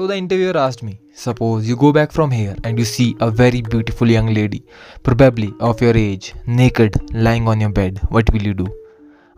So 0.00 0.06
the 0.06 0.16
interviewer 0.16 0.56
asked 0.56 0.82
me, 0.82 0.98
Suppose 1.12 1.68
you 1.68 1.76
go 1.76 1.92
back 1.92 2.10
from 2.10 2.30
here 2.30 2.56
and 2.64 2.78
you 2.78 2.86
see 2.86 3.16
a 3.20 3.30
very 3.30 3.60
beautiful 3.60 4.08
young 4.08 4.32
lady, 4.32 4.64
probably 5.02 5.52
of 5.60 5.82
your 5.82 5.94
age, 5.94 6.32
naked, 6.46 6.94
lying 7.12 7.46
on 7.46 7.60
your 7.60 7.68
bed. 7.68 8.00
What 8.08 8.32
will 8.32 8.40
you 8.40 8.54
do? 8.54 8.66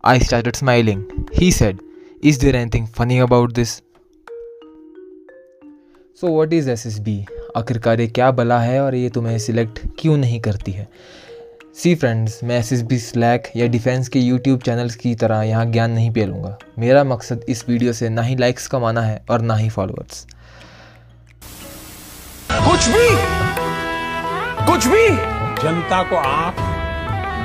I 0.05 0.21
started 0.21 0.55
smiling. 0.55 1.01
He 1.33 1.51
said, 1.51 1.81
Is 2.23 2.39
there 2.39 2.55
anything 2.55 2.87
funny 2.87 3.19
about 3.19 3.55
this? 3.55 3.81
Is 6.23 6.71
S 6.71 6.87
S 6.87 6.99
B 7.01 7.17
आखिरकार 7.57 8.01
ये 8.01 8.07
क्या 8.09 8.31
बला 8.31 8.59
है 8.61 8.79
और 8.81 8.95
ये 8.95 9.09
तुम्हें 9.11 9.39
select 9.39 9.81
क्यों 9.99 10.17
नहीं 10.17 10.41
करती 10.41 10.73
है 10.73 10.89
सी 11.83 11.95
फ्रेंड्स 11.95 12.39
मैं 12.45 12.59
एस 12.59 12.73
एस 12.73 12.83
बी 12.93 12.99
स्लैक 12.99 13.51
या 13.57 13.67
डिफेंस 13.75 14.09
के 14.09 14.21
यूट्यूब 14.21 14.61
चैनल्स 14.63 14.95
की 15.03 15.15
तरह 15.25 15.43
यहाँ 15.43 15.67
ज्ञान 15.73 15.91
नहीं 15.91 16.11
पेलूँगा 16.13 16.57
मेरा 16.79 17.05
मकसद 17.05 17.45
इस 17.49 17.69
वीडियो 17.69 17.93
से 17.93 18.09
ना 18.09 18.23
ही 18.23 18.37
लाइक्स 18.37 18.67
कमाना 18.77 19.03
है 19.03 19.21
और 19.31 19.43
ना 19.43 19.57
ही 19.57 19.69
फॉलोअर्स 19.69 20.27
कुछ 22.83 22.91
भी। 22.91 23.09
कुछ 24.67 24.87
भी। 24.87 25.09
जनता 25.63 26.03
को 26.03 26.17
आप 26.19 26.57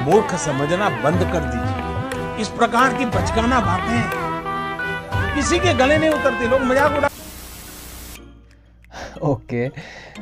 मूर्ख 0.06 0.34
समझना 0.36 0.88
बंद 1.02 1.20
कर 1.32 1.44
दीजिए। 1.46 2.42
इस 2.42 2.48
प्रकार 2.52 2.94
की 2.94 3.06
बचकाना 3.08 3.60
बातें। 3.60 5.36
किसी 5.36 5.60
के 5.60 5.74
गले 5.74 5.98
नहीं 5.98 6.10
उतरती 6.10 6.48
लोग 6.48 6.62
मज़ाक 6.62 6.98
उड़ा 6.98 7.10
ओके 9.24 9.68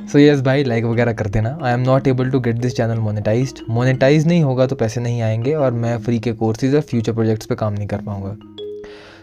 सो 0.07 0.19
यस 0.19 0.41
भाई 0.41 0.63
लाइक 0.63 0.85
वगैरह 0.85 1.13
कर 1.13 1.27
देना। 1.27 1.57
I 1.63 1.73
am 1.73 1.79
not 1.81 2.07
able 2.07 2.31
to 2.31 2.39
get 2.39 2.55
this 2.55 2.75
channel 2.77 2.99
monetise 2.99 3.61
monetise 3.69 4.27
नहीं 4.27 4.43
होगा 4.43 4.65
तो 4.67 4.75
पैसे 4.75 5.01
नहीं 5.01 5.21
आएँगे 5.21 5.53
और 5.53 5.71
मैं 5.75 5.97
फ्री 6.03 6.19
के 6.19 6.33
कोर्सेज 6.33 6.75
और 6.75 6.81
फ्यूचर 6.81 7.13
प्रोजेक्ट्स 7.13 7.45
पे 7.45 7.55
काम 7.55 7.73
नहीं 7.73 7.87
कर 7.87 8.01
पाऊँगा। 8.01 8.35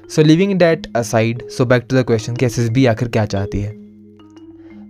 So 0.08 0.22
leaving 0.22 0.54
that 0.58 0.86
aside 0.96 1.48
so 1.48 1.64
back 1.64 1.86
to 1.90 1.96
the 1.96 2.04
question 2.04 2.36
कि 2.36 2.46
एस 2.46 2.58
आखिर 2.88 3.08
क्या 3.08 3.26
चाहती 3.26 3.60
है? 3.60 3.74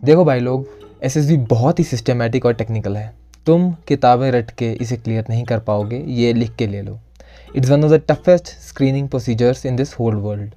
देखो 0.05 0.25
भाई 0.25 0.41
लोग 0.41 0.81
एस 1.03 1.17
एस 1.17 1.31
बहुत 1.50 1.78
ही 1.78 1.84
सिस्टमेटिक 1.84 2.45
और 2.47 2.53
टेक्निकल 2.55 2.97
है। 2.97 3.12
तुम 3.47 3.70
किताबें 3.89 4.31
रट 4.31 4.50
के 4.50 4.70
इसे 4.72 4.97
क्लियर 4.97 5.25
नहीं 5.31 5.44
कर 5.44 5.59
पाओगे, 5.61 5.97
ये 5.98 6.33
लिख 6.33 6.55
के 6.56 6.67
ले 6.67 6.83
लो। 6.83 6.98
It's 7.56 7.70
one 7.70 7.84
of 7.84 7.92
the 7.92 8.03
toughest 8.09 8.48
screening 8.61 9.09
procedures 9.09 9.64
in 9.67 9.77
this 9.77 9.94
whole 9.94 10.17
world 10.17 10.55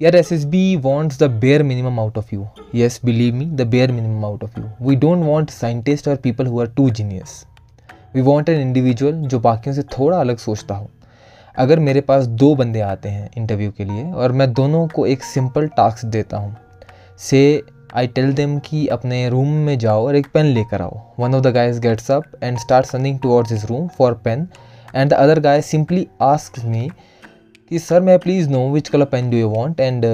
यार 0.00 0.16
S 0.16 0.32
S 0.32 0.44
B 0.44 0.64
wants 0.76 1.22
the 1.22 1.30
bare 1.40 1.62
minimum 1.62 2.00
out 2.00 2.18
of 2.18 2.34
you 2.34 2.46
yes 2.74 3.00
believe 3.04 3.34
me 3.34 3.44
the 3.46 3.66
bare 3.66 3.92
minimum 3.92 4.24
out 4.24 4.44
of 4.44 4.58
you 4.60 4.88
we 4.88 4.96
don't 4.96 5.24
want 5.24 5.50
scientist 5.50 6.08
और 6.08 6.16
people 6.16 6.46
who 6.46 6.60
are 6.60 6.66
too 6.66 6.88
genius 6.90 7.44
we 8.14 8.22
want 8.22 8.48
an 8.48 8.60
individual 8.60 9.22
जो 9.24 9.40
बाकियों 9.40 9.74
से 9.74 9.82
थोड़ा 9.98 10.18
अलग 10.18 10.38
सोचता 10.38 10.74
हो। 10.74 10.90
अगर 11.56 11.80
मेरे 11.80 12.00
पास 12.00 12.26
दो 12.26 12.54
बंदे 12.54 12.80
आते 12.80 13.08
हैं 13.08 13.30
इंटरव्यू 13.36 13.70
के 13.70 13.84
लिए 13.84 14.04
और 14.04 14.32
मैं 14.32 14.52
दोनों 14.52 14.86
को 14.88 15.06
एक 15.06 15.22
सिंपल 15.24 15.68
टास्क 15.68 16.04
देता 16.06 16.36
हूँ 16.36 16.56
से 17.20 17.62
आई 17.96 18.06
टेल 18.06 18.32
देम 18.34 18.58
कि 18.58 18.86
अपने 18.86 19.28
रूम 19.28 19.48
में 19.66 19.78
जाओ 19.78 20.06
और 20.06 20.16
एक 20.16 20.26
पेन 20.34 20.46
लेकर 20.46 20.82
आओ। 20.82 21.00
One 21.18 21.34
of 21.34 21.42
the 21.42 21.52
guys 21.54 21.80
gets 21.80 22.10
up 22.10 22.24
and 22.42 22.58
start 22.58 22.94
running 22.94 23.18
towards 23.18 23.52
his 23.52 23.64
room 23.64 23.86
for 23.88 24.14
pen 24.24 24.46
and 24.96 25.10
the 25.10 25.12
other 25.12 25.40
guy 25.40 25.60
simply 25.62 26.06
ask 26.22 26.64
me 26.64 26.88
कि 27.70 27.78
सर 27.78 28.00
मैं 28.00 28.18
please 28.18 28.50
know 28.50 28.68
which 28.70 28.88
colour 28.88 29.04
pen 29.04 29.30
do 29.30 29.36
you 29.36 29.48
want 29.48 29.80
and 29.80 30.04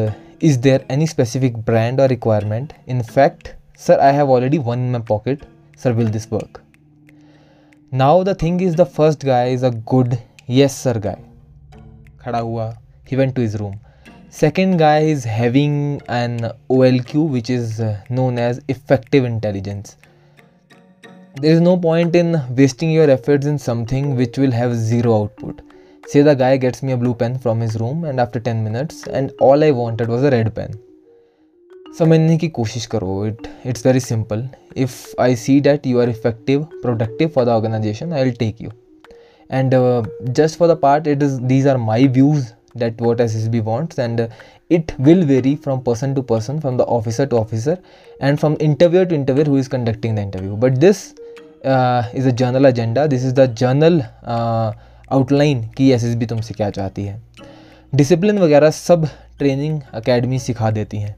is 0.42 0.60
there 0.60 0.84
any 0.90 1.06
specific 1.06 1.56
brand 1.62 2.00
और 2.00 2.08
requirement 2.08 2.72
in 2.88 3.02
fact 3.02 3.48
sir 3.86 4.00
I 4.00 4.14
have 4.14 4.30
already 4.32 4.58
one 4.58 4.86
in 4.86 4.92
my 4.92 5.02
pocket 5.08 5.44
sir 5.82 5.92
will 5.92 6.08
this 6.08 6.32
work 6.32 6.60
now 7.92 8.24
the 8.24 8.36
thing 8.42 8.62
is 8.62 8.76
the 8.76 8.84
first 8.96 9.26
guy 9.26 9.52
is 9.52 9.66
a 9.66 9.70
good 9.88 10.16
yes 10.50 10.76
sir 10.76 10.98
guy 10.98 11.16
खड़ा 12.20 12.38
हुआ 12.38 12.70
he 13.08 13.16
went 13.16 13.34
to 13.36 13.42
his 13.42 13.56
room 13.56 13.74
second 14.31 14.77
guy 14.77 14.99
is 15.13 15.23
having 15.23 16.01
an 16.07 16.33
olq 16.69 17.13
which 17.35 17.49
is 17.49 17.79
uh, 17.79 17.91
known 18.09 18.37
as 18.37 18.61
effective 18.67 19.25
intelligence 19.25 19.95
there 21.41 21.53
is 21.53 21.61
no 21.61 21.77
point 21.77 22.15
in 22.15 22.41
wasting 22.57 22.91
your 22.91 23.09
efforts 23.09 23.45
in 23.45 23.57
something 23.59 24.15
which 24.15 24.37
will 24.37 24.51
have 24.51 24.75
zero 24.75 25.21
output 25.21 25.61
say 26.07 26.21
the 26.21 26.35
guy 26.35 26.55
gets 26.57 26.83
me 26.83 26.91
a 26.93 26.97
blue 26.97 27.13
pen 27.13 27.37
from 27.37 27.59
his 27.59 27.79
room 27.83 28.03
and 28.03 28.19
after 28.19 28.39
10 28.39 28.63
minutes 28.63 29.07
and 29.07 29.31
all 29.39 29.63
i 29.63 29.71
wanted 29.71 30.09
was 30.17 30.23
a 30.23 30.35
red 30.39 30.53
pen 30.59 30.77
समझने 31.97 32.37
की 32.37 32.47
कोशिश 32.55 32.85
करो 32.85 33.25
it 33.25 33.47
it's 33.65 33.85
very 33.85 33.99
simple 33.99 34.47
if 34.77 35.21
I 35.21 35.35
see 35.43 35.59
that 35.67 35.87
you 35.87 35.99
are 35.99 36.09
effective 36.09 36.63
productive 36.81 37.27
for 37.35 37.45
the 37.45 37.49
organization 37.49 38.13
I 38.13 38.23
will 38.23 38.35
take 38.39 38.61
you 38.61 38.69
and 39.51 39.73
just 40.39 40.57
for 40.59 40.73
the 40.73 40.77
part 40.81 41.07
it 41.07 41.23
is 41.23 41.39
these 41.51 41.67
are 41.67 41.77
my 41.85 42.07
views 42.17 42.45
that 42.75 42.99
what 43.01 43.17
SSB 43.19 43.63
wants 43.63 43.97
and 43.97 44.19
uh, 44.21 44.27
it 44.69 44.93
will 44.99 45.23
vary 45.25 45.55
from 45.55 45.83
person 45.83 46.13
to 46.15 46.23
person 46.23 46.59
from 46.61 46.77
the 46.77 46.85
officer 46.85 47.25
to 47.25 47.37
officer 47.37 47.77
and 48.21 48.39
from 48.39 48.57
interviewer 48.59 49.05
to 49.05 49.15
interviewer 49.15 49.45
who 49.45 49.57
is 49.57 49.67
conducting 49.67 50.15
the 50.15 50.21
interview 50.21 50.55
but 50.55 50.79
this 50.79 51.15
uh, 51.65 52.03
is 52.13 52.25
a 52.25 52.31
journal 52.31 52.65
agenda 52.65 53.07
this 53.07 53.23
is 53.23 53.33
the 53.33 53.47
journal 53.63 54.01
uh, 54.23 54.71
outline 55.11 55.63
कि 55.75 55.91
S 55.93 56.03
S 56.03 56.15
B 56.15 56.25
तुमसे 56.25 56.53
क्या 56.53 56.69
चाहती 56.69 57.03
है 57.05 57.21
discipline 57.93 58.39
वगैरह 58.39 58.71
सब 58.71 59.05
training 59.39 59.81
academy 59.95 60.39
सिखा 60.39 60.71
देती 60.71 60.97
हैं 60.97 61.15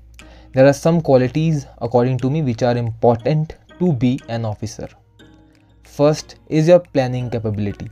there 0.56 0.66
are 0.66 0.74
some 0.74 1.00
qualities 1.06 1.66
according 1.82 2.20
to 2.20 2.30
me 2.30 2.42
which 2.42 2.64
are 2.64 2.78
important 2.78 3.54
to 3.80 3.92
be 4.02 4.18
an 4.30 4.46
officer 4.46 4.96
first 5.98 6.36
is 6.52 6.70
your 6.72 6.84
planning 6.94 7.30
capability 7.32 7.90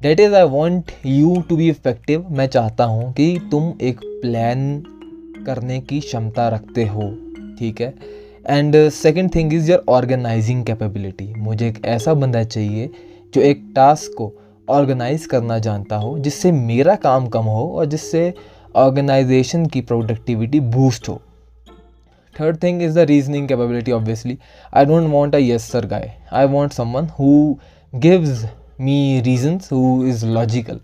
That 0.00 0.20
is 0.20 0.34
I 0.34 0.42
want 0.42 0.90
you 1.06 1.34
to 1.48 1.56
be 1.56 1.68
effective 1.68 2.26
मैं 2.30 2.46
चाहता 2.46 2.84
हूँ 2.84 3.12
कि 3.12 3.40
तुम 3.50 3.72
एक 3.82 4.00
प्लान 4.22 4.60
करने 5.46 5.78
की 5.80 5.98
क्षमता 6.00 6.48
रखते 6.48 6.84
हो, 6.84 7.08
ठीक 7.58 7.80
है? 7.80 7.92
And 8.46 8.76
second 8.90 9.34
thing 9.34 9.52
is 9.54 9.70
your 9.70 9.84
organising 9.88 10.64
capability 10.64 11.32
मुझे 11.34 11.68
एक 11.68 11.84
ऐसा 11.84 12.14
बंदा 12.14 12.42
चाहिए 12.44 12.88
जो 13.34 13.40
एक 13.40 13.62
टास्क 13.76 14.14
को 14.18 14.32
ऑर्गेनाइज 14.68 15.26
करना 15.26 15.58
जानता 15.58 15.96
हो, 15.96 16.18
जिससे 16.18 16.52
मेरा 16.52 16.94
काम 16.94 17.26
कम 17.28 17.44
हो 17.44 17.66
और 17.68 17.86
जिससे 17.86 18.32
ऑर्गेनाइजेशन 18.76 19.66
की 19.66 19.80
प्रोडक्टिविटी 19.80 20.60
बूस्ट 20.60 21.08
हो। 21.08 21.20
Third 22.36 22.62
thing 22.62 22.82
is 22.82 22.94
the 22.94 23.04
reasoning 23.10 23.48
capability 23.48 23.92
obviously 23.92 24.38
I 24.72 24.84
don't 24.84 25.10
want 25.10 25.34
a 25.34 25.38
yes 25.38 25.70
sir 25.72 25.86
guy 25.86 26.10
I 26.32 26.46
want 26.46 26.72
someone 26.72 27.08
who 27.18 27.58
gives 27.92 28.44
me 28.80 28.96
reasons 29.22 29.68
who 29.68 29.82
is 30.10 30.24
logical. 30.36 30.78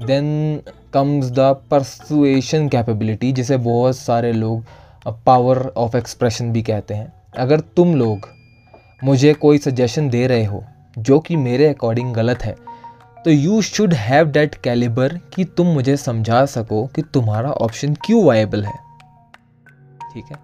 Then 0.00 0.26
comes 0.96 1.30
the 1.30 1.48
persuasion 1.72 2.68
capability, 2.74 3.32
जिसे 3.32 3.56
बहुत 3.56 3.96
सारे 3.96 4.32
लोग 4.32 4.64
power 5.26 5.66
of 5.76 5.96
expression 5.96 6.52
भी 6.52 6.62
कहते 6.62 6.94
हैं। 6.94 7.12
अगर 7.38 7.60
तुम 7.76 7.94
लोग 7.94 8.28
मुझे 9.04 9.32
कोई 9.34 9.58
सजेशन 9.58 10.08
दे 10.10 10.26
रहे 10.26 10.44
हो, 10.44 10.64
जो 10.98 11.18
कि 11.20 11.36
मेरे 11.36 11.68
अकॉर्डिंग 11.68 12.14
गलत 12.14 12.42
है 12.42 12.56
तो 13.24 13.30
you 13.30 13.60
should 13.62 13.94
have 13.94 14.30
that 14.30 14.54
calibre 14.54 15.18
कि 15.34 15.44
तुम 15.44 15.66
मुझे 15.66 15.96
समझा 15.96 16.44
सको 16.46 16.86
कि 16.86 17.02
तुम्हारा 17.14 17.50
ऑप्शन 17.50 17.94
क्यों 17.94 18.24
वायबल 18.24 18.64
है। 18.64 18.78
ठीक 20.14 20.24
है? 20.24 20.36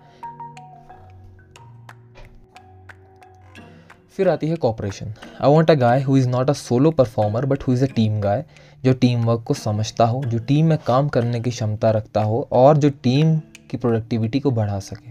फिर 4.17 4.29
आती 4.29 4.49
है 4.49 4.57
cooperation 4.57 5.13
I 5.41 5.51
want 5.51 5.71
a 5.71 5.75
guy 5.75 6.01
who 6.03 6.17
is 6.17 6.29
not 6.29 6.51
a 6.51 6.53
solo 6.53 6.91
performer 6.91 7.47
but 7.47 7.63
who 7.63 7.73
is 7.73 7.85
a 7.85 7.89
team 7.97 8.21
guy 8.21 8.45
जो 8.85 8.93
टीम 8.93 9.25
वर्क 9.25 9.43
को 9.43 9.55
समझता 9.55 10.05
हो, 10.05 10.23
जो 10.25 10.39
टीम 10.39 10.67
में 10.67 10.79
काम 10.87 11.09
करने 11.09 11.41
की 11.41 11.51
क्षमता 11.51 11.91
रखता 11.91 12.23
हो, 12.23 12.49
और 12.53 12.77
जो 12.77 12.91
टीम 13.03 13.37
की 13.71 13.77
प्रोडक्टिविटी 13.77 14.41
को 14.41 14.51
बढ़ा 14.51 14.79
सके. 14.79 15.11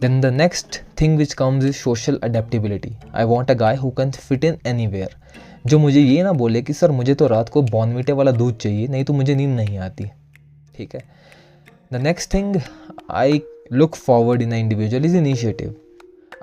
Then 0.00 0.20
the 0.20 0.26
next 0.26 0.80
thing 1.00 1.16
which 1.18 1.32
comes 1.34 1.64
is 1.64 1.76
social 1.76 2.18
adaptability 2.24 2.96
I 3.14 3.24
want 3.24 3.50
a 3.50 3.54
guy 3.54 3.76
who 3.76 3.90
can 3.90 4.10
fit 4.10 4.44
in 4.44 4.58
anywhere 4.86 5.16
जो 5.66 5.78
मुझे 5.78 6.00
ये 6.00 6.22
ना 6.22 6.32
बोले 6.32 6.62
कि, 6.62 6.72
सर, 6.72 6.90
मुझे 6.90 7.14
तो 7.14 7.26
रात 7.26 7.48
को 7.48 7.62
बॉनमीटे 7.62 8.12
वाला 8.12 8.30
दूध 8.32 8.56
चाहिए, 8.56 8.88
नहीं 8.88 9.04
तो 9.04 9.12
मुझे 9.12 9.34
नींद 9.34 9.56
नहीं 9.56 9.78
आती. 9.78 10.10
ठीक 10.76 10.94
है? 10.94 11.02
The 11.92 11.96
next 12.02 12.34
thing 12.34 12.56
I 13.10 13.40
look 13.72 13.94
forward 13.96 14.42
in 14.42 14.52
a 14.52 14.56
individual 14.56 15.04
is 15.04 15.16
initiative 15.16 15.74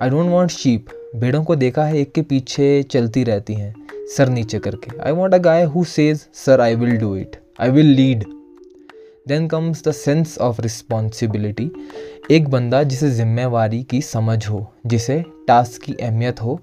I 0.01 0.09
don't 0.09 0.30
want 0.30 0.51
sheep 0.51 0.86
भेड़ों 1.15 1.44
को 1.44 1.56
देखा 1.56 1.83
है, 1.86 1.98
एक 1.98 2.12
के 2.12 2.21
पीछे 2.21 2.81
चलती 2.83 3.24
रहती 3.24 3.53
हैं, 3.53 3.74
सर 4.15 4.30
नीचे 4.30 4.59
करके। 4.59 4.98
I 5.00 5.12
want 5.12 5.33
a 5.33 5.38
guy 5.38 5.63
who 5.63 5.83
says 5.83 6.25
sir 6.36 6.62
I 6.62 6.75
will 6.75 6.98
do 6.98 7.15
it 7.15 7.36
I 7.59 7.69
will 7.69 7.92
lead 7.95 8.24
then 9.27 9.48
comes 9.48 9.83
the 9.88 9.92
sense 9.92 10.38
of 10.38 10.62
responsibility 10.62 11.69
एक 12.31 12.50
बंदा 12.50 12.81
जिसे 12.83 13.12
जिम्मेवारी 13.12 13.83
की 13.83 14.01
समझ 14.01 14.48
हो, 14.48 14.65
जिसे 14.86 15.24
टास्क 15.48 15.81
की 15.81 15.94
अहमियत 15.94 16.42
हो, 16.42 16.59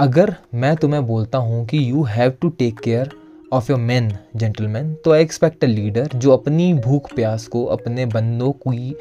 अगर 0.00 0.34
मैं 0.54 0.74
तुम्हें 0.76 1.06
बोलता 1.06 1.38
हूँ 1.38 1.64
कि 1.66 1.90
you 1.90 2.02
have 2.06 2.36
to 2.40 2.48
take 2.48 2.80
care 2.80 3.10
of 3.52 3.70
your 3.72 3.80
man 3.80 4.12
gentleman 4.36 4.94
तो 4.94 5.12
आई 5.12 5.22
एक्सपेक्ट 5.22 5.64
अ 5.64 5.66
लीडर 5.66 6.10
जो 6.14 6.32
अपनी 6.32 6.72
भूख 6.74 7.14
प्यास 7.14 7.46
को, 7.46 7.64
अपने 7.66 8.06
बंदों 8.06 8.52
की 8.52 8.94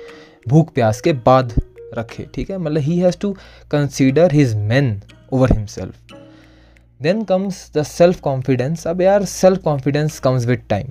भूख 0.47 0.73
प्यास 0.73 1.01
के 1.01 1.13
बाद 1.25 1.53
रखे, 1.93 2.27
ठीक 2.33 2.49
है? 2.49 2.57
मतलब 2.57 2.81
he 2.81 2.99
has 2.99 3.17
to 3.21 3.35
consider 3.71 4.31
his 4.31 4.55
man 4.55 5.01
over 5.33 5.51
himself 5.51 6.13
then 7.01 7.23
comes 7.23 7.71
the 7.77 7.83
self 7.83 8.19
confidence 8.19 8.87
अब 8.87 9.01
यार 9.01 9.25
self 9.25 9.61
confidence 9.63 10.19
comes 10.19 10.45
with 10.45 10.61
time 10.69 10.87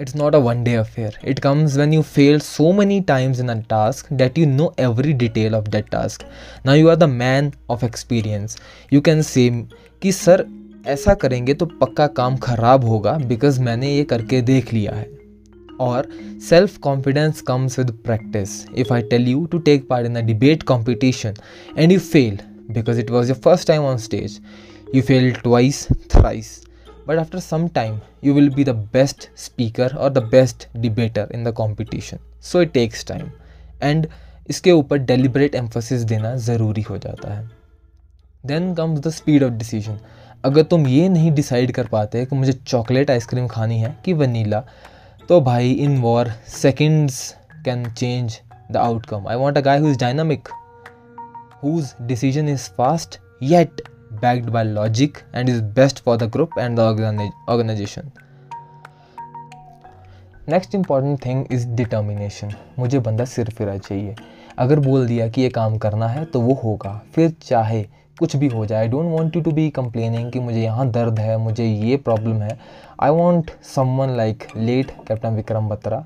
it's 0.00 0.16
not 0.16 0.34
a 0.34 0.38
one 0.38 0.64
day 0.64 0.74
affair 0.74 1.18
it 1.24 1.38
comes 1.38 1.76
when 1.76 1.92
you 1.92 2.02
fail 2.02 2.40
so 2.40 2.72
many 2.72 3.00
times 3.00 3.40
in 3.40 3.48
a 3.48 3.54
task 3.54 4.12
that 4.12 4.38
you 4.38 4.46
know 4.46 4.74
every 4.80 5.12
detail 5.12 5.54
of 5.54 5.68
that 5.68 5.88
task 5.90 6.24
ना 6.66 6.74
you 6.74 6.88
are 6.88 6.96
the 6.96 7.02
man 7.02 7.52
of 7.70 7.84
experience 7.84 8.58
you 8.92 9.00
can 9.00 9.22
say 9.22 9.66
कि, 10.02 10.12
sir, 10.12 10.46
ऐसा 10.86 11.14
करेंगे 11.14 11.54
तो 11.54 11.66
पक्का 11.66 12.06
काम 12.06 12.36
खराब 12.36 12.84
होगा 12.84 13.12
because 13.12 13.60
मैंने 13.60 13.94
ये 13.94 14.04
करके 14.04 14.40
देख 14.42 14.72
लिया 14.72 14.92
है. 14.92 15.17
और 15.80 16.08
self 16.48 16.76
confidence 16.82 17.40
comes 17.48 17.78
with 17.78 17.90
practice 18.04 18.64
if 18.74 18.92
I 18.94 19.02
tell 19.10 19.28
you 19.28 19.44
to 19.46 19.58
take 19.70 19.88
part 19.88 20.06
in 20.06 20.16
a 20.16 20.22
debate 20.26 20.62
competition 20.72 21.34
and 21.78 21.92
you 21.92 21.98
fail 22.00 22.38
because 22.70 23.00
it 23.00 23.10
was 23.10 23.28
your 23.28 23.38
first 23.40 23.68
time 23.68 23.82
on 23.82 23.96
stage 23.98 24.40
you 24.90 25.02
fail 25.02 25.34
twice, 25.34 25.86
thrice, 26.08 26.64
but 27.04 27.18
after 27.18 27.40
some 27.40 27.68
time, 27.68 28.00
you 28.22 28.32
will 28.32 28.50
be 28.50 28.62
the 28.62 28.72
best 28.72 29.28
speaker 29.34 29.90
or 29.98 30.08
the 30.08 30.20
best 30.22 30.68
debater 30.80 31.26
in 31.30 31.44
the 31.44 31.52
competition. 31.52 32.18
So, 32.40 32.60
it 32.60 32.72
takes 32.74 33.04
time 33.04 33.30
and 33.82 34.08
इसके 34.50 34.72
ऊपर 34.72 34.98
deliberate 34.98 35.54
emphasis 35.54 36.02
देना 36.10 36.34
ज़रूरी 36.36 36.82
हो 36.82 36.96
जाता 36.98 37.32
है 37.32 37.50
then 38.46 38.72
comes 38.74 39.00
the 39.00 39.10
speed 39.10 39.42
of 39.44 39.52
decision 39.52 39.98
अगर 40.44 40.62
तुम 40.70 40.86
ये 40.88 41.08
नहीं 41.08 41.32
डिसाइड 41.34 41.72
कर 41.74 41.86
पाते 41.86 42.24
कि 42.26 42.36
मुझे 42.36 42.52
चॉकलेट 42.52 43.10
आइसक्रीम 43.10 43.46
खानी 43.48 43.78
है 43.80 43.94
कि 44.04 44.12
वनीला 44.12 44.62
तो 45.28 45.40
भाई 45.40 45.72
in 45.72 45.98
war 46.00 46.28
seconds 46.48 47.16
can 47.64 47.84
change 47.90 48.38
the 48.72 48.76
outcome 48.76 49.26
I 49.28 49.36
want 49.36 49.58
a 49.58 49.60
guy 49.60 49.78
who 49.78 49.88
is 49.88 49.98
dynamic 49.98 50.48
whose 51.62 51.92
decision 52.02 52.48
is 52.48 52.68
fast 52.78 53.18
yet 53.42 53.82
backed 54.20 54.46
by 54.52 54.60
logic 54.66 55.18
and 55.38 55.50
is 55.52 55.58
best 55.78 55.98
for 56.04 56.12
the 56.20 56.26
group 56.34 56.54
and 56.60 56.80
the 56.80 56.84
organization. 57.54 58.06
Next 60.48 60.74
important 60.74 61.24
thing 61.24 61.44
is 61.52 61.66
determination 61.68 62.52
मुझे 62.78 62.98
बंदा 62.98 63.24
सिर 63.24 63.50
फिरा 63.50 63.76
चाहिए। 63.78 64.14
अगर 64.58 64.80
बोल 64.80 65.06
दिया 65.06 65.28
कि 65.28 65.42
ये 65.42 65.48
काम 65.48 65.76
करना 65.78 66.08
है 66.08 66.24
तो 66.24 66.40
वो 66.40 66.54
होगा। 66.64 67.00
फिर 67.14 67.34
चाहे 67.42 67.84
कुछ 68.18 68.36
भी 68.36 68.48
हो 68.48 68.64
जाए 68.66 68.80
I 68.80 68.88
don't 68.88 69.10
want 69.10 69.36
you 69.36 69.42
to 69.42 69.50
be 69.52 69.68
complaining 69.70 70.30
कि 70.32 70.40
मुझे 70.40 70.60
यहाँ 70.60 70.90
दर्द 70.90 71.18
है, 71.18 71.36
मुझे 71.38 71.64
ये 71.64 71.96
प्रॉब्लम 71.98 72.42
है। 72.42 72.58
I 73.00 73.10
want 73.10 73.50
someone 73.66 74.16
like 74.16 74.44
let 74.56 74.90
captain 75.08 75.36
Vikram 75.36 75.68
Batra 75.68 76.04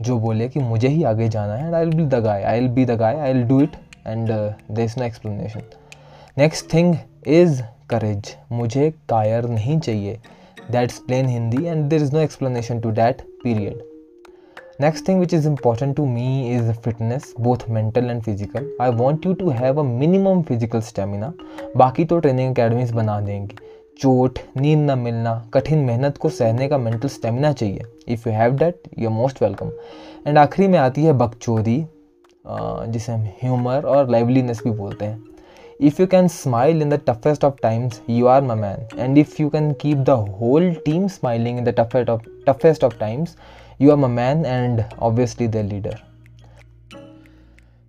जो 0.00 0.18
बोले 0.18 0.48
कि 0.48 0.60
मुझे 0.60 0.88
ही 0.88 1.02
आगे 1.04 1.28
जाना 1.28 1.54
है 1.54 1.66
and 1.66 1.74
I 1.74 1.84
will 1.84 1.94
be 1.96 2.04
the 2.06 2.22
guy 2.24 2.42
I 2.42 2.60
will 2.60 2.68
be 2.68 2.84
the 2.84 2.96
guy 2.98 3.18
I 3.18 3.32
will 3.32 3.44
do 3.48 3.60
it 3.60 3.76
and 4.06 4.28
there 4.28 4.84
is 4.84 4.98
no 4.98 5.04
explanation 5.04 5.62
next 6.38 6.72
thing 6.74 6.94
is 7.26 7.62
courage 7.90 8.34
मुझे 8.52 8.90
कायर 9.08 9.48
नहीं 9.48 9.78
चाहिए। 9.78 10.18
That's 10.70 10.98
plain 10.98 11.26
Hindi 11.28 11.64
and 11.64 11.88
there 11.90 12.02
is 12.02 12.12
no 12.14 12.20
explanation 12.20 12.80
to 12.80 12.90
that 12.90 13.22
period 13.42 13.91
next 14.80 15.06
thing 15.08 15.18
which 15.20 15.32
is 15.34 15.46
important 15.48 15.94
to 15.96 16.04
me 16.06 16.50
is 16.50 16.70
fitness 16.74 17.32
both 17.40 17.68
mental 17.70 18.10
and 18.10 18.22
physical 18.22 18.70
I 18.82 18.90
want 18.92 19.26
you 19.26 19.32
to 19.34 19.50
have 19.50 19.80
a 19.80 19.82
minimum 19.82 20.42
physical 20.42 20.80
stamina 20.80 21.32
बाकी 21.76 22.04
तो 22.04 22.18
training 22.18 22.54
academies 22.54 22.90
बना 22.92 23.20
देंगी। 23.20 23.56
चोट, 24.00 24.38
नींद 24.56 24.90
न 24.90 24.98
मिलना, 24.98 25.34
कठिन 25.54 25.78
मेहनत 25.78 26.16
को 26.18 26.28
सहने 26.28 26.68
का 26.68 26.78
मेंटल 26.78 27.08
स्टेमिना 27.08 27.52
चाहिए। 27.52 27.82
If 28.08 28.28
you 28.28 28.34
have 28.34 28.56
that 28.58 28.88
you 28.98 29.08
are 29.08 29.14
most 29.14 29.42
welcome 29.42 29.70
and 30.26 30.38
आखिरी 30.38 30.68
में 30.68 30.78
आती 30.78 31.04
है 31.04 31.12
बकचोदी 31.18 31.84
जिसे 32.46 33.12
हम 33.12 33.28
ह्यूमर 33.42 33.84
और 33.86 34.10
लाइवलीनेस 34.10 34.60
भी 34.64 34.70
बोलते 34.70 35.04
हैं। 35.04 35.22
If 35.80 36.00
you 36.00 36.06
can 36.06 36.28
smile 36.28 36.82
in 36.82 36.88
the 36.90 37.00
toughest 37.08 37.44
of 37.44 37.54
times 37.62 38.00
you 38.10 38.26
are 38.26 38.42
my 38.42 38.56
man 38.58 38.86
and 38.98 39.18
if 39.18 39.40
you 39.40 39.48
can 39.48 39.72
keep 39.80 39.98
the 39.98 40.10
whole 40.40 40.72
team 40.84 41.06
smiling 41.08 41.58
in 41.58 41.64
the 41.64 41.74
toughest 42.46 42.84
of 42.84 42.94
times 42.94 43.36
you 43.78 43.90
are 43.90 43.96
my 43.96 44.08
man 44.08 44.44
and 44.46 44.84
obviously 44.98 45.46
the 45.46 45.62
leader. 45.62 45.98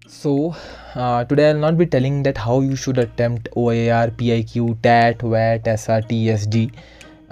So 0.08 0.56
uh, 0.96 1.24
today 1.26 1.50
i'll 1.50 1.58
not 1.58 1.78
be 1.78 1.86
telling 1.86 2.22
that 2.24 2.38
how 2.38 2.60
you 2.62 2.76
should 2.76 2.98
attempt 3.04 3.48
oer 3.62 4.10
piq 4.18 4.52
tat 4.88 5.24
wat 5.24 5.70
srt 5.72 6.20
sd 6.34 6.60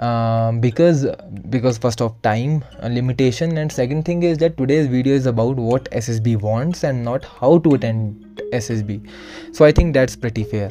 um, 0.06 0.60
because 0.60 1.06
because 1.50 1.78
first 1.78 2.02
of 2.06 2.20
time 2.22 2.64
limitation 2.82 3.56
and 3.58 3.70
second 3.70 4.04
thing 4.04 4.24
is 4.24 4.38
that 4.38 4.56
today's 4.56 4.88
video 4.88 5.14
is 5.14 5.26
about 5.26 5.56
what 5.56 5.90
ssb 6.00 6.40
wants 6.40 6.82
and 6.82 7.04
not 7.04 7.24
how 7.42 7.58
to 7.58 7.74
attend 7.74 8.42
ssb 8.60 8.98
so 9.52 9.64
i 9.64 9.70
think 9.70 9.94
that's 9.94 10.16
pretty 10.16 10.44
fair. 10.44 10.70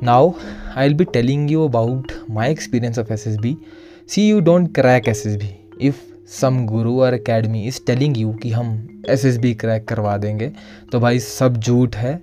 Now 0.00 0.36
i'll 0.76 0.94
be 0.94 1.04
telling 1.04 1.48
you 1.48 1.64
about 1.64 2.12
my 2.28 2.46
experience 2.46 2.96
of 2.96 3.08
ssb 3.08 3.58
see 4.06 4.28
you 4.28 4.40
don't 4.40 4.72
crack 4.72 5.04
ssb 5.04 5.52
if 5.78 6.09
some 6.30 6.64
guru 6.66 7.00
और 7.00 7.12
academy 7.12 7.62
is 7.64 7.80
telling 7.86 8.18
you 8.18 8.32
कि 8.32 8.50
हम 8.50 9.02
S 9.08 9.24
S 9.24 9.36
B 9.38 9.52
crack 9.54 9.86
करवा 9.88 10.16
देंगे। 10.16 10.50
तो 10.92 11.00
भाई 11.00 11.18
सब 11.20 11.56
झूठ 11.56 11.96
है 11.96 12.14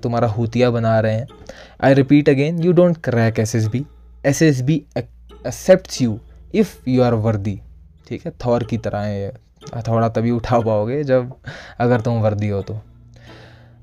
तुम्हारा 0.00 0.28
हुतिया 0.28 0.70
बना 0.70 0.98
रहे 1.00 1.14
हैं। 1.14 1.26
I 1.84 1.94
repeat 1.94 2.28
again 2.28 2.58
you 2.62 2.72
don't 2.72 2.96
crack 3.04 3.38
S 3.38 3.54
S 3.54 3.66
B 3.66 3.84
S 4.26 4.42
S 4.42 4.60
B 4.60 4.82
except 4.96 6.00
you 6.02 6.18
if 6.54 6.76
you 6.88 7.02
are 7.02 7.14
worthy 7.16 7.60
ठीक 8.08 8.26
है? 8.26 8.32
थौर 8.46 8.64
की 8.64 8.78
तरह 8.78 8.98
है 8.98 9.32
थोड़ा 9.82 10.08
तभी 10.08 10.30
उठा 10.30 10.58
पाओगे 10.60 11.02
जब, 11.04 11.32
अगर 11.80 12.00
तुम 12.00 12.20
वर्दी 12.22 12.48
हो 12.48 12.60
तो। 12.62 12.80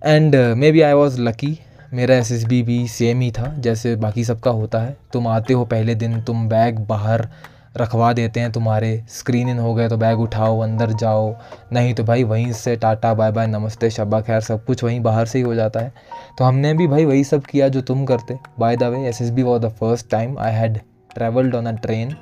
And 0.01 0.35
maybe 0.71 0.81
I 0.81 0.93
was 0.93 1.19
lucky 1.21 1.57
मेरा 1.93 2.15
एस 2.15 2.31
एस 2.31 2.43
बी 2.45 2.61
भी 2.63 2.87
सेम 2.87 3.21
ही 3.21 3.31
था, 3.31 3.53
जैसे 3.57 3.95
बाकी 3.95 4.23
सबका 4.23 4.51
होता 4.51 4.79
है। 4.79 4.95
तुम 5.13 5.27
आते 5.27 5.53
हो 5.53 5.65
पहले 5.65 5.95
दिन, 5.95 6.21
तुम 6.21 6.47
बैग 6.49 6.79
बाहर 6.87 7.27
रखवा 7.75 8.11
देते 8.13 8.39
हैं 8.39 8.51
तुम्हारे। 8.51 9.03
स्क्रीन 9.09 9.49
इन 9.49 9.59
हो 9.59 9.73
गए 9.73 9.87
तो 9.89 9.97
बैग 9.97 10.19
उठाओ, 10.19 10.59
अंदर 10.59 10.91
जाओ। 10.93 11.33
नहीं 11.73 11.93
तो 11.93 12.03
भाई 12.03 12.23
वहीं 12.23 12.51
से 12.53 12.75
टाटा 12.75 13.13
बाय 13.13 13.31
बाय 13.31 13.47
नमस्ते, 13.47 13.89
शब्बा, 13.89 14.21
खैर, 14.21 14.41
सब 14.41 14.65
कुछ 14.65 14.83
वहीं 14.83 14.99
बाहर 15.01 15.25
से 15.25 15.37
ही 15.39 15.43
हो 15.43 15.53
जाता 15.55 15.79
है। 15.79 15.93
तो 16.37 16.43
हमने 16.43 16.73
भी 16.73 16.87
भाई 16.87 17.05
वही 17.05 17.23
सब 17.23 17.45
किया 17.45 17.67
जो 17.67 17.81
तुम 17.83 18.05
करते। 18.05 18.37
By 18.59 18.77
the 18.77 18.83
way 18.85 19.07
S 19.09 19.21
S 19.21 19.29
B 19.29 19.43
was 19.43 19.61
the 19.61 19.69
first 19.79 20.09
time 20.11 20.37
I 20.39 20.53
had 20.53 20.79
travelled 21.15 21.55
on 21.55 21.65
a 21.65 21.71
train 21.77 22.15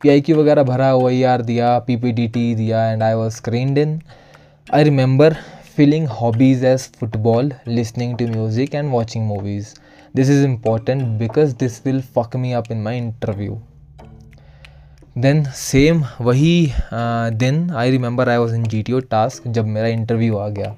P 0.00 0.08
I 0.08 0.20
Q 0.20 0.36
वगैरह 0.36 0.62
भरा 0.62 0.92
ओ 0.94 1.08
ई 1.10 1.22
आर 1.24 1.42
दिया 1.42 1.78
पी 1.78 1.96
पी 1.96 2.12
डी 2.12 2.26
टी 2.28 2.54
दिया 2.54 2.84
and 2.90 3.02
I 3.02 3.14
was 3.14 3.34
screened 3.36 3.78
in 3.78 4.00
I 4.68 4.84
remember 4.84 5.34
filling 5.76 6.06
hobbies 6.10 6.64
as 6.64 6.88
football 7.00 7.52
listening 7.68 8.16
to 8.18 8.26
music 8.28 8.74
and 8.74 8.90
watching 8.90 9.26
movies 9.26 9.74
this 10.16 10.30
is 10.30 10.44
important 10.44 11.02
because 11.18 11.56
this 11.56 11.80
will 11.86 12.00
fuck 12.16 12.36
me 12.36 12.52
up 12.52 12.70
in 12.72 12.82
my 12.82 12.98
interview 12.98 13.58
then 15.18 15.42
same 15.56 16.02
वही 16.20 16.72
दिन 17.34 17.70
I 17.76 17.90
remember 17.90 18.28
I 18.28 18.36
was 18.36 18.54
in 18.54 18.64
G 18.64 18.82
T 18.82 18.92
O 18.92 18.98
task 19.10 19.46
जब 19.48 19.66
मेरा 19.66 19.86
interview 19.88 20.36
आ 20.36 20.46
गया। 20.48 20.74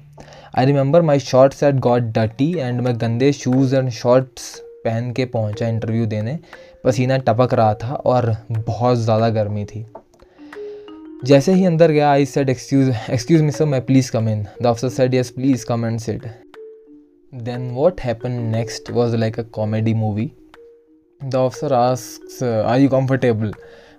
I 0.57 0.65
remember 0.65 1.01
my 1.01 1.19
shorts 1.19 1.61
at 1.63 1.75
got 1.79 2.03
डटी 2.13 2.51
and 2.57 2.79
मैं 2.81 2.95
गंदे 3.01 3.31
shoes 3.33 3.75
and 3.75 3.89
shorts 3.89 4.55
पहन 4.85 5.11
के 5.13 5.25
पहुँचा 5.25 5.67
इंटरव्यू 5.67 6.05
देने। 6.05 6.37
पसीना 6.83 7.17
टपक 7.17 7.53
रहा 7.53 7.73
था 7.83 7.93
और 7.93 8.35
बहुत 8.51 8.97
ज़्यादा 8.97 9.29
गर्मी 9.29 9.65
थी। 9.65 9.85
जैसे 11.25 11.53
ही 11.53 11.65
अंदर 11.65 11.91
गया 11.91 12.11
I 12.11 12.25
said 12.25 12.49
excuse 12.49 12.89
excuse 13.09 13.41
me 13.41 13.51
sir 13.51 13.65
मैं 13.65 13.85
please 13.85 14.11
come 14.11 14.29
in 14.29 14.45
the 14.61 14.65
officer 14.65 14.89
said 14.89 15.15
yes 15.15 15.29
please 15.31 15.65
come 15.65 15.85
and 15.85 15.99
sit 15.99 16.25
then 17.33 17.69
what 17.73 18.01
happen 18.01 18.41
next 18.55 18.91
was 18.91 19.15
like 19.15 19.39
a 19.39 19.43
comedy 19.53 19.93
movie 19.93 20.29
the 21.21 21.35
officer 21.35 21.73
ask 21.73 22.43
are 22.43 22.79
you 22.79 22.89
comfortable 22.89 23.53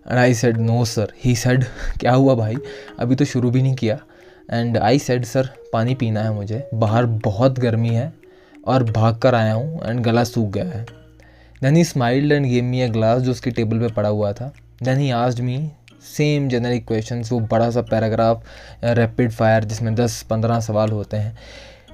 and 0.07 0.19
I 0.19 0.35
said 0.35 0.57
no 0.57 0.85
sir 0.85 1.13
he 1.25 1.35
said 1.37 1.65
क्या 2.01 2.13
हुआ 2.13 2.35
भाई? 2.35 2.57
अभी 2.99 3.15
तो 3.15 3.25
शुरू 3.25 3.51
भी 3.51 3.63
नहीं 3.63 3.75
किया. 3.75 3.99
And 4.51 4.77
I 4.79 4.99
said 4.99 5.25
sir 5.25 5.49
पानी 5.73 5.95
पीना 5.95 6.23
है 6.23 6.33
मुझे। 6.33 6.67
बाहर 6.75 7.07
बहुत 7.07 7.59
गर्मी 7.59 7.89
है 7.89 8.13
और 8.67 8.85
भाग 8.85 9.19
कर 9.19 9.35
आया 9.35 9.53
हूँ 9.53 9.81
एंड 9.85 10.01
गला 10.01 10.25
सूख 10.25 10.51
गया 10.51 10.65
है. 10.65 10.85
Then 11.63 11.77
he 11.77 11.85
smiled 11.85 12.33
and 12.33 12.47
gave 12.47 12.65
me 12.65 12.81
a 12.81 12.89
glass 12.89 13.23
जो 13.23 13.31
उसके 13.31 13.51
टेबल 13.51 13.79
पे 13.79 13.93
पड़ा 13.95 14.09
हुआ 14.09 14.33
था। 14.33 14.53
Then 14.83 14.99
he 14.99 15.11
asked 15.11 15.41
me 15.41 15.71
same 16.07 16.49
generic 16.49 16.87
question 16.87 17.23
वो 17.31 17.39
बड़ा 17.41 17.71
सा 17.71 17.83
पैराग्राफ 17.83 18.45
रैपिड 18.85 19.31
फायर 19.31 19.65
जिसमें 19.65 19.95
दस 19.95 20.23
पंद्रह 20.31 20.61
सवाल 20.61 20.91
होते 20.91 21.17
हैं। 21.17 21.37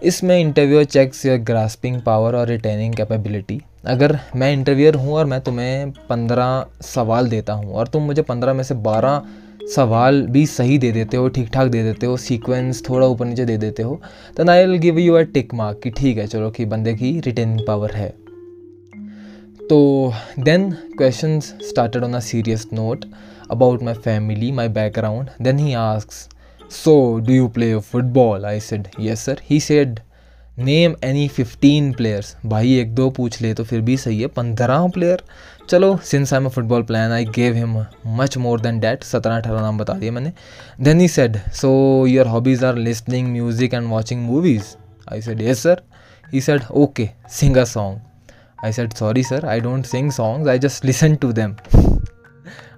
इसमें 0.03 0.39
interviewer 0.39 0.85
checks 0.85 1.25
your 1.27 1.39
grasping 1.39 2.01
power 2.03 2.37
और 2.37 2.47
रिटेनिंग 2.47 2.95
कैपेबिलिटी 2.95 3.61
अगर 3.87 4.19
मैं 4.37 4.53
इंटरव्यूअर 4.53 4.95
हूँ 4.95 5.15
और 5.15 5.25
मैं 5.27 5.41
तुम्हें 5.41 5.91
पंद्रह 6.09 6.67
सवाल 6.83 7.29
देता 7.29 7.53
हूँ 7.53 7.73
और 7.73 7.89
तुम 7.89 8.03
मुझे 8.03 8.23
पंद्रह 8.23 8.53
में 8.55 8.63
से 8.65 8.75
बारह 8.75 9.23
सवाल 9.75 10.23
भी 10.27 10.47
सही 10.47 10.79
दे 10.79 10.93
देते 10.93 11.17
हो 11.17 11.29
ठीक 11.29 11.49
ठाक 11.49 11.69
दे 11.69 11.83
देते 11.83 12.07
हो 12.07 12.17
सीक्वेंस 12.17 12.83
थोड़ा 12.89 13.07
ऊपर 13.07 13.27
नीचे 13.27 13.45
दे 13.45 13.57
देते 13.57 13.83
हो 13.83 14.01
then 14.37 14.49
I 14.49 14.67
will 14.67 14.79
give 14.79 14.99
you 14.99 15.15
a 15.15 15.21
tick 15.21 15.55
mark 15.55 15.81
कि 15.85 15.91
ठीक 15.91 16.19
है, 16.19 16.27
चलो 16.27 16.51
कि 16.51 16.65
बंदे 16.65 16.95
की 16.95 17.19
रिटेनिंग 17.21 17.61
पावर 17.67 17.91
है। 17.91 18.09
तो 19.69 20.13
then 20.39 20.71
question 20.71 21.41
started 21.41 22.05
on 22.05 22.15
a 22.15 22.21
serious 22.21 22.67
note 22.73 23.05
about 23.51 23.83
my 23.83 23.95
family 23.95 24.53
my 24.53 24.69
background 24.69 25.31
then 25.43 25.59
he 25.59 25.73
ask 25.75 26.11
so 26.71 26.95
do 27.19 27.33
you 27.33 27.49
play 27.49 27.77
football 27.79 28.45
I 28.47 28.61
said 28.61 28.89
yes 29.01 29.25
sir 29.25 29.41
he 29.51 29.61
said 29.61 30.01
name 30.59 30.95
any 31.05 31.27
fifteen 31.29 31.93
players 31.93 32.35
भाई, 32.47 32.73
एक 32.79 32.95
दो 32.95 33.09
पूछ 33.11 33.41
ले 33.43 33.53
तो 33.55 33.65
फिर 33.65 33.81
भी 33.81 33.97
सही 33.97 34.21
है। 34.21 34.27
पंद्रह 34.27 34.87
प्लेयर 34.95 35.23
चलो 35.71 35.97
since 36.05 36.33
I 36.35 36.41
am 36.41 36.49
football 36.49 36.83
fan 36.83 37.13
I 37.13 37.25
gave 37.35 37.55
him 37.55 37.77
much 38.19 38.37
more 38.39 38.61
than 38.61 38.81
that 38.81 39.03
सत्रह, 39.05 39.37
अठारह 39.37 39.61
नाम 39.61 39.79
बता 39.79 39.95
दिए 39.95 40.11
मैंने। 40.11 40.33
Then 40.81 41.01
he 41.01 41.09
said 41.09 41.39
so 41.55 41.71
your 42.07 42.27
hobbies 42.27 42.65
are 42.65 42.77
listening 42.77 43.29
music 43.33 43.75
and 43.75 43.89
watching 43.89 44.23
movies 44.23 44.75
I 45.13 45.23
said 45.23 45.41
yes 45.41 45.63
sir 45.63 45.83
he 46.33 46.41
said 46.41 46.65
okay 46.71 47.09
sing 47.31 47.57
a 47.57 47.65
song 47.65 48.65
I 48.65 48.73
said 48.73 48.93
sorry 48.93 49.23
sir 49.23 49.47
I 49.47 49.61
don't 49.61 49.87
sing 49.87 50.11
songs 50.13 50.49
I 50.49 50.59
just 50.59 50.85
listen 50.85 51.15
to 51.17 51.33
them 51.33 51.55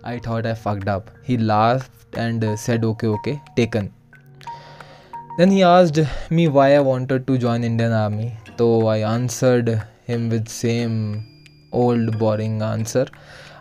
I 0.04 0.18
thought 0.26 0.46
I 0.46 0.54
fucked 0.64 0.88
up 0.88 1.06
he 1.28 1.36
last 1.36 1.99
and 2.16 2.44
uh, 2.44 2.56
said 2.56 2.84
okay 2.84 3.06
okay 3.06 3.40
taken. 3.56 3.92
Then 5.38 5.50
he 5.50 5.62
asked 5.62 5.98
me 6.30 6.48
why 6.48 6.74
i 6.76 6.80
wanted 6.80 7.26
to 7.26 7.38
join 7.38 7.64
indian 7.64 7.92
army. 7.92 8.36
So 8.58 8.86
i 8.88 8.98
answered 8.98 9.82
him 10.06 10.28
with 10.28 10.48
same 10.48 11.24
old 11.72 12.18
boring 12.18 12.62
answer. 12.62 13.06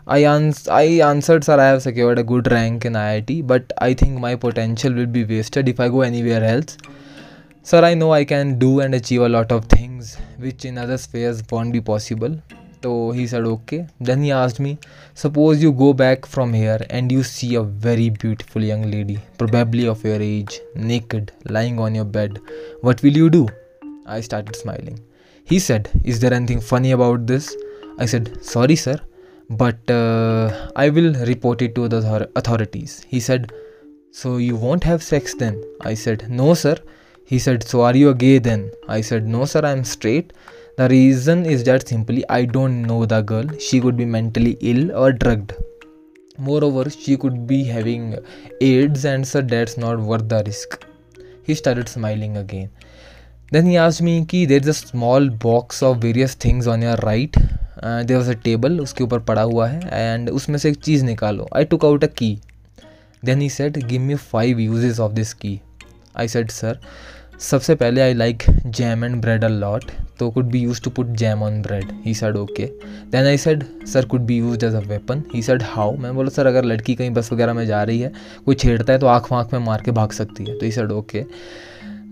I, 0.07 0.25
ans- 0.25 0.67
I 0.67 0.83
answered 1.07 1.43
sir 1.43 1.59
i 1.59 1.67
have 1.67 1.81
secured 1.83 2.17
a 2.19 2.23
good 2.23 2.51
rank 2.51 2.85
in 2.85 2.93
iit 2.93 3.45
but 3.45 3.71
i 3.77 3.93
think 3.93 4.19
my 4.19 4.35
potential 4.35 4.91
will 4.93 5.05
be 5.05 5.23
wasted 5.23 5.69
if 5.69 5.79
i 5.79 5.87
go 5.87 6.01
anywhere 6.01 6.43
else. 6.43 6.77
Sir 7.61 7.83
i 7.85 7.93
know 7.93 8.11
i 8.13 8.25
can 8.25 8.57
do 8.57 8.79
and 8.79 8.95
achieve 8.95 9.21
a 9.21 9.29
lot 9.29 9.51
of 9.51 9.65
things 9.65 10.17
which 10.37 10.65
in 10.65 10.77
other 10.77 10.97
spheres 10.97 11.43
won't 11.51 11.71
be 11.71 11.81
possible. 11.81 12.35
So 12.81 13.11
he 13.11 13.27
said, 13.27 13.43
okay. 13.43 13.87
Then 13.99 14.23
he 14.23 14.31
asked 14.31 14.59
me, 14.59 14.77
suppose 15.13 15.61
you 15.61 15.71
go 15.73 15.93
back 15.93 16.25
from 16.25 16.53
here 16.53 16.79
and 16.89 17.11
you 17.11 17.23
see 17.23 17.55
a 17.55 17.63
very 17.63 18.09
beautiful 18.09 18.63
young 18.63 18.89
lady, 18.89 19.19
probably 19.37 19.87
of 19.87 20.03
your 20.03 20.21
age, 20.21 20.61
naked, 20.75 21.31
lying 21.49 21.79
on 21.79 21.93
your 21.93 22.05
bed. 22.05 22.39
What 22.81 23.03
will 23.03 23.17
you 23.17 23.29
do? 23.29 23.47
I 24.05 24.21
started 24.21 24.55
smiling. 24.55 24.99
He 25.43 25.59
said, 25.59 25.89
Is 26.03 26.19
there 26.19 26.33
anything 26.33 26.61
funny 26.61 26.91
about 26.91 27.27
this? 27.27 27.55
I 27.97 28.05
said, 28.05 28.43
Sorry, 28.43 28.75
sir, 28.75 28.99
but 29.49 29.77
uh, 29.89 30.69
I 30.75 30.89
will 30.89 31.13
report 31.25 31.61
it 31.61 31.75
to 31.75 31.89
the 31.89 32.29
authorities. 32.35 33.05
He 33.07 33.19
said, 33.19 33.51
So 34.11 34.37
you 34.37 34.55
won't 34.55 34.83
have 34.85 35.03
sex 35.03 35.33
then? 35.33 35.61
I 35.81 35.95
said, 35.95 36.29
No, 36.29 36.53
sir. 36.53 36.77
He 37.25 37.39
said, 37.39 37.63
So 37.63 37.81
are 37.81 37.95
you 37.95 38.09
a 38.09 38.15
gay 38.15 38.39
then? 38.39 38.71
I 38.87 39.01
said, 39.01 39.27
No, 39.27 39.45
sir, 39.45 39.61
I'm 39.63 39.83
straight. 39.83 40.31
The 40.79 40.87
reason 40.87 41.45
is 41.45 41.65
that 41.65 41.89
simply 41.89 42.23
I 42.29 42.45
don't 42.45 42.83
know 42.83 43.05
the 43.05 43.19
girl. 43.21 43.47
She 43.59 43.81
could 43.81 43.97
be 43.97 44.05
mentally 44.05 44.55
ill 44.61 44.93
or 44.97 45.11
drugged. 45.11 45.51
Moreover, 46.37 46.89
she 46.89 47.17
could 47.17 47.45
be 47.45 47.65
having 47.65 48.15
AIDS, 48.61 49.03
and 49.03 49.27
so 49.27 49.41
that's 49.41 49.75
not 49.77 49.99
worth 49.99 50.29
the 50.29 50.41
risk. 50.45 50.85
He 51.43 51.53
started 51.53 51.89
smiling 51.89 52.37
again. 52.37 52.69
Then 53.51 53.65
he 53.65 53.75
asked 53.75 54.01
me 54.01 54.23
कि 54.23 54.49
is 54.49 54.67
a 54.67 54.73
small 54.73 55.27
box 55.27 55.83
of 55.83 55.97
various 55.97 56.33
things 56.33 56.65
on 56.65 56.81
your 56.81 56.95
right. 57.03 57.35
Uh, 57.83 58.03
there 58.05 58.17
was 58.17 58.29
a 58.29 58.35
table 58.47 58.79
उसके 58.85 59.03
ऊपर 59.03 59.19
पड़ा 59.31 59.41
हुआ 59.41 59.67
है 59.67 59.81
and 59.91 60.29
उसमें 60.29 60.57
से 60.57 60.69
एक 60.69 60.77
चीज़ 60.77 61.05
निकालो 61.05 61.49
I 61.51 61.65
took 61.65 61.83
out 61.83 62.09
a 62.09 62.13
key. 62.21 62.39
Then 63.21 63.41
he 63.41 63.49
said 63.49 63.85
give 63.89 64.01
me 64.01 64.15
five 64.15 64.65
uses 64.71 65.05
of 65.07 65.15
this 65.15 65.33
key. 65.33 65.61
I 66.15 66.27
said 66.27 66.51
sir 66.51 66.77
सबसे 67.39 67.75
पहले 67.75 68.01
I 68.01 68.13
like 68.13 68.43
jam 68.65 69.03
and 69.03 69.15
bread 69.21 69.43
a 69.43 69.47
lot 69.47 69.83
तो 70.19 70.29
could 70.31 70.45
be 70.45 70.59
use 70.59 70.81
to 70.83 70.89
put 70.89 71.07
jam 71.07 71.43
on 71.43 71.61
bread 71.61 71.91
he 72.05 72.13
said 72.13 72.35
okay 72.35 72.65
then 73.11 73.25
I 73.25 73.37
said 73.37 73.63
sir 73.85 74.05
could 74.05 74.21
be 74.21 74.37
use 74.37 74.65
as 74.65 74.73
a 74.75 74.79
weapon 74.79 75.23
he 75.35 75.41
said 75.41 75.63
how 75.63 75.95
मैं 75.97 76.13
बोला 76.15 76.29
सर 76.29 76.45
अगर 76.45 76.63
लड़की 76.63 76.95
कहीं 76.95 77.09
बस 77.09 77.31
वगैरह 77.33 77.53
में 77.53 77.65
जा 77.65 77.83
रही 77.83 77.99
है, 77.99 78.11
कोई 78.45 78.55
छेड़ता 78.55 78.93
है 78.93 78.99
तो 78.99 79.07
आँख 79.07 79.31
वाँख 79.31 79.53
में 79.53 79.59
मार 79.59 79.81
के 79.81 79.91
भाग 79.91 80.11
सकती 80.11 80.43
है. 80.43 80.57
तो 80.59 80.65
he 80.65 80.71
said 80.71 80.91
okay 80.91 81.25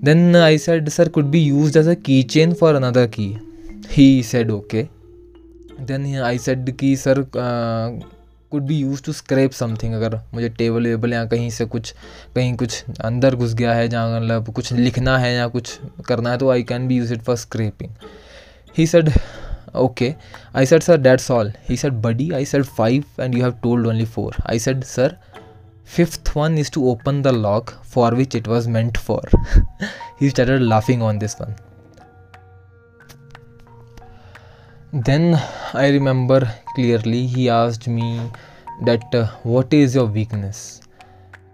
then 0.03 0.36
I 0.36 0.57
said 0.57 0.89
sir 0.89 1.10
could 1.10 1.25
be 1.25 1.39
use 1.39 1.79
as 1.79 1.88
a 1.88 1.93
key 1.93 2.24
chain 2.24 2.53
for 2.53 2.75
another 2.75 3.07
key 3.07 3.38
he 3.91 4.24
said 4.24 4.51
okay 4.51 4.88
then 5.81 6.15
I 6.22 6.38
said 6.38 6.72
कि 6.72 6.96
sir 6.96 7.22
could 8.51 8.63
be 8.63 8.77
use 8.80 9.04
to 9.04 9.13
scrap 9.13 9.51
something 9.51 9.94
अगर 9.94 10.20
मुझे 10.34 10.50
टेबल 10.50 10.88
वेबल 10.88 11.13
या 11.13 11.24
कहीं 11.25 11.50
से 11.50 11.66
कुछ, 11.66 11.94
कहीं 12.36 12.56
कुछ 12.58 12.84
अंदर 13.06 13.36
घुस 13.36 13.54
गया 13.54 13.74
है 13.74 13.88
जहाँ 13.88 14.20
मतलब 14.20 14.51
कुछ 14.54 14.72
लिखना 14.74 15.18
है 15.18 15.34
या 15.36 15.48
कुछ 15.48 15.77
करना 16.08 16.32
है 16.32 16.38
तो 16.38 16.50
I 16.51 16.63
can 16.63 16.88
be 16.88 16.98
use 16.98 17.13
it 17.13 17.22
for 17.22 17.36
scrapping 17.36 17.89
he 18.75 18.88
said 18.88 19.12
okay 19.75 20.13
I 20.56 20.66
said 20.66 20.84
sir 20.84 20.98
that's 20.98 21.30
all 21.32 21.54
he 21.70 21.77
said 21.77 21.94
buddy 22.01 22.32
I 22.32 22.46
said 22.46 22.63
five 22.63 23.04
and 23.20 23.36
you 23.36 23.44
have 23.44 23.54
told 23.63 23.88
only 23.88 24.06
four 24.06 24.36
I 24.50 24.60
said 24.60 24.84
sir 24.84 25.18
fifth 25.88 26.36
one 26.36 26.58
is 26.58 26.70
to 26.70 26.86
open 26.86 27.22
the 27.22 27.32
lock 27.32 27.74
for 27.84 28.12
which 28.12 28.36
it 28.36 28.48
was 28.48 28.68
meant 28.68 28.98
for. 28.98 29.22
He 30.20 30.30
started 30.30 30.62
laughing 30.62 31.01
on 31.01 31.20
this 31.20 31.39
one. 31.39 31.56
Then 35.06 35.39
i 35.74 35.89
remember 35.89 36.39
clearly 36.74 37.27
he 37.27 37.50
asked 37.50 37.88
me 37.88 38.32
that 38.82 39.04
uh, 39.13 39.27
what 39.44 39.72
is 39.72 39.94
your 39.94 40.06
weakness? 40.06 40.82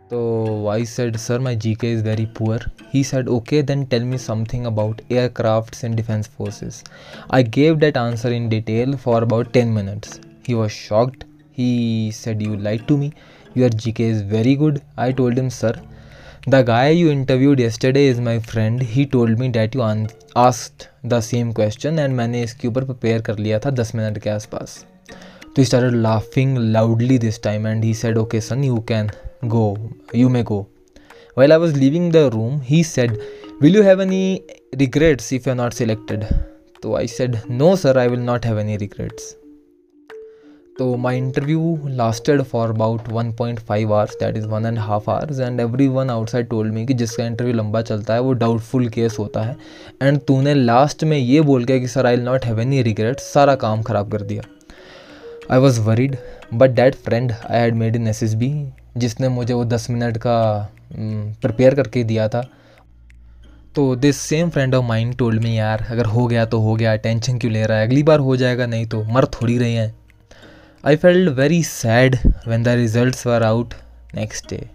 So 0.09 0.69
i 0.69 0.83
said 0.83 1.19
sir 1.19 1.39
my 1.39 1.55
gk 1.55 1.83
is 1.83 2.01
very 2.01 2.25
poor. 2.25 2.59
He 2.89 3.03
said 3.03 3.27
okay 3.27 3.61
then 3.61 3.85
tell 3.87 3.99
me 4.01 4.17
something 4.17 4.65
about 4.65 5.01
aircrafts 5.09 5.83
and 5.83 5.97
defense 5.97 6.27
forces. 6.27 6.83
I 7.29 7.41
gave 7.41 7.79
that 7.81 7.97
answer 7.97 8.31
in 8.31 8.47
detail 8.47 8.95
for 8.95 9.23
about 9.23 9.51
10 9.51 9.73
minutes. 9.73 10.21
He 10.45 10.55
was 10.55 10.71
shocked. 10.71 11.25
He 11.51 12.11
said 12.11 12.41
you 12.41 12.55
lied 12.55 12.87
to 12.87 12.97
me. 12.97 13.11
Your 13.55 13.69
gk 13.69 13.99
is 13.99 14.21
very 14.21 14.55
good. 14.55 14.81
I 14.95 15.11
told 15.11 15.37
him 15.37 15.49
sir 15.49 15.73
the 16.49 16.55
guy 16.55 16.93
you 16.95 17.09
interviewed 17.11 17.59
yesterday 17.59 18.07
is 18.09 18.19
my 18.21 18.39
friend 18.39 18.81
he 18.83 19.03
told 19.11 19.39
me 19.39 19.47
that 19.47 19.75
you 19.75 19.81
asked 20.37 20.87
the 21.05 21.19
same 21.19 21.51
question 21.53 21.99
and 21.99 22.15
मैंने 22.15 22.41
इसके 22.43 22.67
ऊपर 22.67 22.83
prepare 22.83 23.21
कर 23.21 23.37
लिया 23.37 23.59
था 23.59 23.69
दस 23.69 23.93
minute 23.95 24.17
के 24.17 24.29
आसपास। 24.29 24.75
तो 25.45 25.53
he 25.57 25.65
start 25.65 25.93
laughing 25.93 26.57
loudly 26.57 27.17
this 27.17 27.41
time 27.43 27.67
and 27.67 27.83
he 27.83 27.93
said 27.93 28.17
okay 28.17 28.41
son 28.41 28.63
you 28.63 28.79
can 28.89 29.11
go 29.45 29.91
you 30.15 30.29
may 30.29 30.41
go 30.43 30.59
well 31.37 31.51
I 31.51 31.59
was 31.59 31.77
leaving 31.77 32.11
the 32.13 32.29
room 32.33 32.59
he 32.63 32.83
said 32.83 33.17
will 33.61 33.75
you 33.75 33.83
have 33.83 34.01
any 34.01 34.41
regrets 34.75 35.33
if 35.33 35.49
you 35.49 35.53
are 35.53 35.57
not 35.57 35.73
selected 35.73 36.25
तो 36.83 36.95
I 36.95 37.07
said 37.07 37.37
no 37.51 37.75
sir 37.75 37.97
I 37.97 38.07
will 38.07 38.19
not 38.19 38.45
have 38.45 38.59
any 38.59 38.77
regrets 38.77 39.35
तो 40.79 40.95
my 40.97 41.17
interview 41.17 41.77
lasted 41.87 42.41
for 42.41 42.69
about 42.69 43.07
one 43.09 43.31
point 43.33 43.59
five 43.59 43.93
hours 43.93 44.15
that 44.19 44.37
is 44.37 44.45
one 44.47 44.65
and 44.65 44.79
half 44.79 45.09
hours 45.11 45.39
and 45.39 45.59
everyone 45.87 46.09
outside 46.09 46.47
told 46.49 46.73
me 46.73 46.85
कि 46.85 46.93
जिसका 46.93 47.25
interview 47.25 47.53
लंबा 47.55 47.81
चलता 47.81 48.13
है, 48.13 48.19
वो 48.21 48.33
doubtful 48.33 48.87
case 48.89 49.17
होता 49.19 49.41
है। 49.41 49.55
And 50.01 50.19
तूने 50.19 50.53
लास्ट 50.53 51.03
में 51.03 51.17
ये 51.17 51.41
बोल 51.41 51.65
के 51.65 51.79
कि 51.79 51.87
sir 51.87 52.05
I 52.05 52.17
not 52.17 52.45
have 52.45 52.61
any 52.61 52.81
regret 52.83 53.19
सारा 53.19 53.55
काम 53.55 53.81
ख़राब 53.81 54.11
कर 54.11 54.21
दिया। 54.21 54.43
I 55.51 55.59
was 55.59 55.79
worried 55.81 56.17
but 56.53 56.71
that 56.71 56.95
friend 56.95 57.31
I 57.31 57.59
had 57.59 57.75
made 57.75 57.95
in 57.95 58.07
S 58.07 58.23
S 58.23 58.33
B 58.33 58.53
जिसने 58.97 59.29
मुझे 59.29 59.53
वो 59.53 59.63
दस 59.65 59.89
मिनट 59.89 60.17
का 60.17 60.69
प्रिपेयर 60.95 61.75
करके 61.75 62.03
दिया 62.03 62.27
था। 62.27 62.45
तो 63.75 63.95
this 63.95 64.17
same 64.19 64.49
friend 64.49 64.75
of 64.75 64.85
mine 64.85 65.15
told 65.17 65.43
me 65.43 65.57
यार, 65.57 65.85
अगर 65.91 66.05
हो 66.05 66.25
गया 66.27 66.45
तो 66.45 66.59
हो 66.59 66.75
गया 66.75 66.95
टेंशन 66.95 67.37
क्यों 67.37 67.51
ले 67.53 67.65
रहा 67.65 67.77
है? 67.77 67.87
अगली 67.87 68.03
बार 68.03 68.19
हो 68.19 68.35
जाएगा, 68.37 68.65
नहीं 68.65 68.85
तो 68.85 69.03
मर 69.05 69.25
थोड़ी 69.33 69.57
रहे 69.57 69.71
हैं। 69.71 69.93
I 70.85 70.95
felt 70.95 71.29
very 71.29 71.63
sad 71.63 72.15
when 72.47 72.63
the 72.63 72.67
result 72.67 73.27
were 73.27 73.43
out 73.43 73.73
next 74.15 74.49
day 74.49 74.69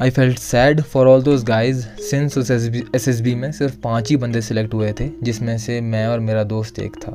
I 0.00 0.10
felt 0.10 0.38
sad 0.38 0.80
for 0.80 1.06
all 1.06 1.22
those 1.22 1.44
guys 1.44 1.86
since 1.86 2.38
उस 2.38 2.50
एस 2.50 3.08
एस 3.08 3.20
बी 3.20 3.34
में 3.34 3.52
सिर्फ़ 3.52 3.76
पाँच 3.80 4.10
ही 4.10 4.16
बंदे 4.16 4.40
सिलेक्ट 4.40 4.74
हुए 4.74 4.92
थे, 5.00 5.10
जिसमें 5.22 5.58
से 5.58 5.80
मैं 5.80 6.06
और 6.06 6.20
मेरा 6.20 6.44
दोस्त 6.44 6.78
एक 6.78 6.96
था। 6.96 7.12